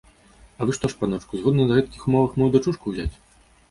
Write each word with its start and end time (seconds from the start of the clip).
А 0.59 0.67
вы 0.69 0.75
што 0.77 0.91
ж, 0.93 0.97
паночку, 1.03 1.31
згодны 1.43 1.69
на 1.71 1.79
гэткіх 1.83 2.09
умовах 2.11 2.31
маю 2.43 2.53
дачушку 2.59 2.85
ўзяць? 2.99 3.13